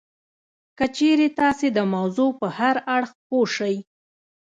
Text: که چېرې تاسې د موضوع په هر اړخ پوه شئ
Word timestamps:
که 0.77 0.85
چېرې 0.97 1.27
تاسې 1.39 1.67
د 1.77 1.79
موضوع 1.95 2.29
په 2.39 2.47
هر 2.57 2.75
اړخ 2.95 3.11
پوه 3.27 3.47
شئ 3.55 3.75